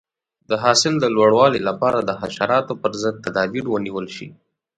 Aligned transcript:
د 0.49 0.51
حاصل 0.63 0.93
د 0.99 1.05
لوړوالي 1.15 1.61
لپاره 1.69 1.99
د 2.03 2.11
حشراتو 2.21 2.73
پر 2.81 2.91
ضد 3.01 3.15
تدابیر 3.25 3.65
ونیول 3.69 4.05
شي. 4.15 4.27